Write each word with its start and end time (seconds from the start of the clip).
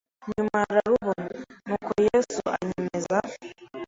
nyuma 0.29 0.57
ararubona, 0.69 1.23
nuko 1.67 1.91
Yesu 2.07 2.41
anyemeza 2.57 3.17